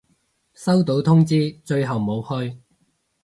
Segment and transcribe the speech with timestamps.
[0.55, 2.59] 收到通知，最後冇去